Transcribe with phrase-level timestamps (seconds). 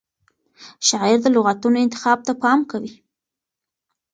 [0.87, 2.93] شاعر د لغتونو انتخاب ته پام کوي.